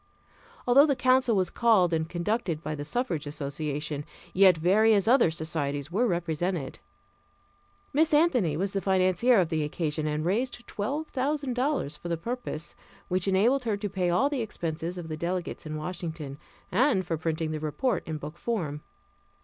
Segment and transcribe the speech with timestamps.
[0.65, 5.91] Although the council was called and conducted by the suffrage association, yet various other societies
[5.91, 6.79] were represented.
[7.93, 12.17] Miss Anthony was the financier of the occasion and raised twelve thousand dollars for the
[12.17, 12.73] purpose,
[13.09, 16.39] which enabled her to pay all the expenses of the delegates in Washington,
[16.71, 18.81] and for printing the report in book form.